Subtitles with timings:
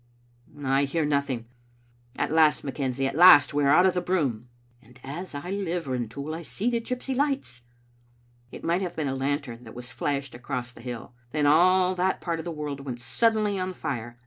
[0.79, 1.45] "I hear nothing.
[2.17, 4.49] At last, McKenzie, at last, we are out of the broom."
[4.81, 7.61] "And as I live, Rintoul, I see the gypsy lights!"
[8.51, 11.13] It might have been a lantern that was flashed across the hill.
[11.33, 14.17] Then all that part of the world went suddenly on fire.